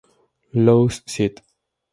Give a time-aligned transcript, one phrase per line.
[0.65, 1.43] Los 'St.